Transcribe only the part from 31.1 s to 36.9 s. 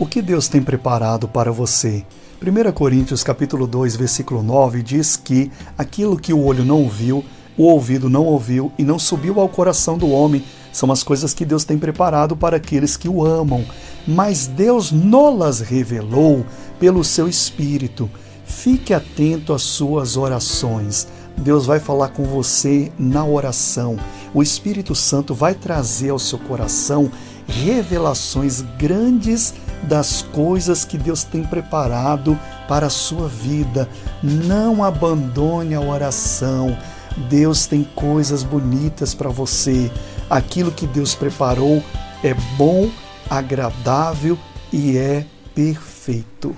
tem preparado para a sua vida. Não abandone a oração.